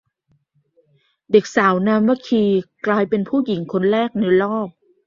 [1.31, 2.43] เด็กสาวนามว่า คี
[2.85, 4.67] กลายเป็นผู้หญิงคนแรกในรอบ